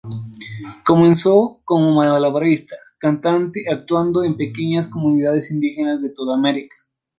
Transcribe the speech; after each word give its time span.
Comenzó 0.83 1.59
como 1.63 1.93
malabarista 1.93 2.73
y 2.73 2.97
cantante, 2.97 3.65
actuando 3.71 4.23
en 4.23 4.35
pequeñas 4.35 4.87
comunidades 4.87 5.51
indígenas 5.51 6.01
de 6.01 6.09
toda 6.09 6.39
África. 6.39 6.75